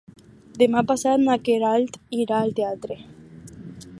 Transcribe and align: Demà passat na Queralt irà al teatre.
Demà 0.61 0.81
passat 0.91 1.21
na 1.25 1.35
Queralt 1.49 2.01
irà 2.23 2.39
al 2.47 2.57
teatre. 2.61 3.01